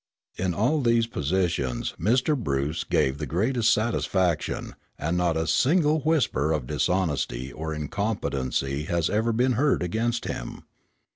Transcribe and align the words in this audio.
In 0.35 0.55
all 0.55 0.81
these 0.81 1.05
positions 1.05 1.93
Mr. 1.99 2.35
Bruce 2.35 2.83
gave 2.83 3.19
the 3.19 3.27
greatest 3.27 3.71
satisfaction, 3.71 4.73
and 4.97 5.15
not 5.15 5.37
a 5.37 5.45
single 5.45 5.99
whisper 5.99 6.53
of 6.53 6.65
dishonesty 6.65 7.53
or 7.53 7.71
incompetency 7.71 8.85
has 8.85 9.11
ever 9.11 9.31
been 9.31 9.51
heard 9.51 9.83
against 9.83 10.25
him. 10.25 10.63